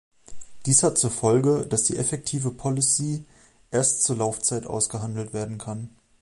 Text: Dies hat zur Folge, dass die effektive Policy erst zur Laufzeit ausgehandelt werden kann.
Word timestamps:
Dies 0.65 0.81
hat 0.81 0.97
zur 0.97 1.11
Folge, 1.11 1.67
dass 1.67 1.83
die 1.83 1.95
effektive 1.95 2.49
Policy 2.49 3.23
erst 3.69 4.01
zur 4.03 4.15
Laufzeit 4.17 4.65
ausgehandelt 4.65 5.31
werden 5.31 5.59
kann. 5.59 5.91